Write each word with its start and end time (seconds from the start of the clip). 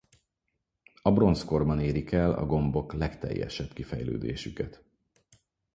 A 1.01 1.11
bronzkorban 1.11 1.79
érik 1.79 2.11
el 2.11 2.31
a 2.33 2.45
gombok 2.45 2.93
legteljesebb 2.93 3.73
kifejlődésüket. 3.73 4.83